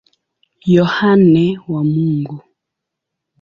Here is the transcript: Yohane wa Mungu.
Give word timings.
Yohane 0.75 1.45
wa 1.71 1.81
Mungu. 1.91 2.37